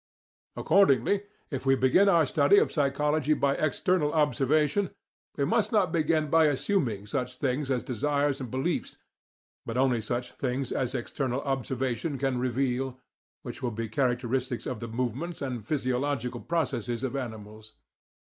[0.55, 4.89] Accordingly, if we begin our study of psychology by external observation,
[5.37, 8.97] we must not begin by assuming such things as desires and beliefs,
[9.63, 12.99] but only such things as external observation can reveal,
[13.43, 17.73] which will be characteristics of the movements and physiological processes of animals.